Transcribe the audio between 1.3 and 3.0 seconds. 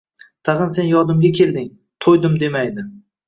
kelding, to’ydim demaydi